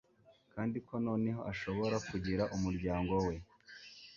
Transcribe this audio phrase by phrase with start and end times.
[0.53, 3.35] kandi ko noneho ashobora kugira umuryango we